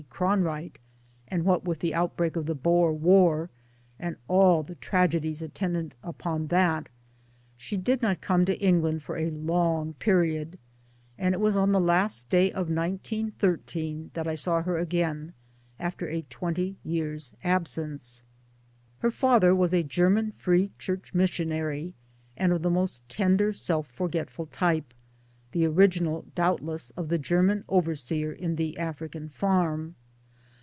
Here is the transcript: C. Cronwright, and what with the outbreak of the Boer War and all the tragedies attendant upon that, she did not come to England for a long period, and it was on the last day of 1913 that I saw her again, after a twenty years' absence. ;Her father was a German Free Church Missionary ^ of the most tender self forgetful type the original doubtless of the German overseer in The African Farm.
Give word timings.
C. 0.01 0.05
Cronwright, 0.09 0.77
and 1.27 1.45
what 1.45 1.65
with 1.65 1.77
the 1.79 1.93
outbreak 1.95 2.35
of 2.35 2.45
the 2.47 2.55
Boer 2.55 2.91
War 2.93 3.49
and 3.99 4.15
all 4.27 4.61
the 4.63 4.73
tragedies 4.75 5.41
attendant 5.43 5.93
upon 6.03 6.47
that, 6.47 6.89
she 7.57 7.77
did 7.77 8.01
not 8.03 8.19
come 8.21 8.43
to 8.45 8.59
England 8.59 9.01
for 9.03 9.15
a 9.17 9.29
long 9.31 9.93
period, 9.95 10.57
and 11.19 11.33
it 11.35 11.39
was 11.39 11.55
on 11.55 11.71
the 11.71 11.79
last 11.79 12.29
day 12.29 12.49
of 12.51 12.67
1913 12.69 14.09
that 14.15 14.27
I 14.27 14.33
saw 14.35 14.61
her 14.63 14.77
again, 14.79 15.33
after 15.79 16.07
a 16.09 16.21
twenty 16.23 16.77
years' 16.83 17.33
absence. 17.43 18.21
;Her 18.99 19.11
father 19.11 19.53
was 19.55 19.71
a 19.73 19.81
German 19.83 20.31
Free 20.33 20.71
Church 20.79 21.13
Missionary 21.13 21.93
^ 22.39 22.55
of 22.55 22.61
the 22.63 22.69
most 22.71 23.07
tender 23.09 23.53
self 23.53 23.85
forgetful 23.87 24.45
type 24.47 24.93
the 25.51 25.65
original 25.65 26.25
doubtless 26.35 26.91
of 26.91 27.09
the 27.09 27.17
German 27.17 27.63
overseer 27.67 28.31
in 28.31 28.55
The 28.55 28.77
African 28.77 29.27
Farm. 29.27 29.95